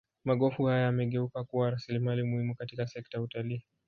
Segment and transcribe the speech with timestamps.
[0.25, 3.63] magofu haya yamegeuka kuwa rasilimali muhimu katika sekta ya utalii